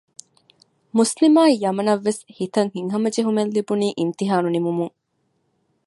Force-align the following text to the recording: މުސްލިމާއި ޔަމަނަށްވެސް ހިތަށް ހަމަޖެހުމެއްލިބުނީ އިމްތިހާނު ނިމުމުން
މުސްލިމާއި 0.97 1.55
ޔަމަނަށްވެސް 1.63 2.21
ހިތަށް 2.37 2.71
ހަމަޖެހުމެއްލިބުނީ 2.93 3.87
އިމްތިހާނު 3.99 4.47
ނިމުމުން 4.55 4.95